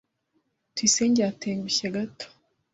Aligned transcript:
Tuyisenge 0.75 1.21
yatengushye 1.23 1.87
gato. 1.95 2.25